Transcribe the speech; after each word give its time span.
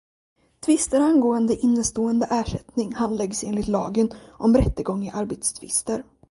Tvister 0.61 0.99
angående 1.01 1.55
innestående 1.57 2.25
ersättning 2.29 2.93
handläggs 2.93 3.43
enligt 3.43 3.67
lagen 3.67 4.11
om 4.31 4.55
rättegång 4.57 5.03
i 5.03 5.11
arbetstvister. 5.11 6.03